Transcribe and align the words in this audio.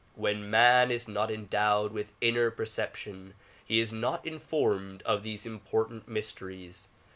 When 0.15 0.49
man 0.49 0.89
is 0.89 1.07
not 1.07 1.29
endowed 1.29 1.91
with 1.93 2.11
inner 2.21 2.49
perception 2.49 3.35
he 3.63 3.79
is 3.79 3.93
not 3.93 4.25
informed 4.25 5.03
of 5.03 5.21
these 5.21 5.45
important 5.45 6.07
mysteries. 6.07 6.87